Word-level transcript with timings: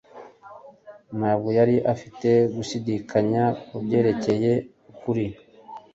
ntabwo 1.17 1.49
yari 1.57 1.75
afite 1.93 2.29
gushidikanya 2.55 3.43
kubyerekeye 3.67 4.51
ukuri 4.91 5.25